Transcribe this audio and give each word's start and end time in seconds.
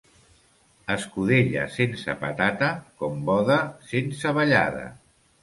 Escudella 0.93 1.65
sense 1.73 2.15
patata, 2.23 2.71
com 3.03 3.21
boda 3.29 3.61
sense 3.93 4.35
ballada. 4.41 4.85